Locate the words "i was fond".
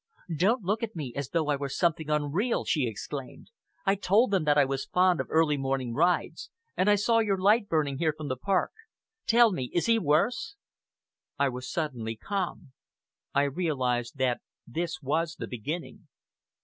4.57-5.21